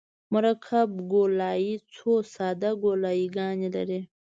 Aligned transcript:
مرکب 0.33 0.89
ګولایي 1.13 1.73
څو 1.95 2.11
ساده 2.33 2.71
ګولایي 2.83 3.25
ګانې 3.37 3.69
لري 3.75 3.99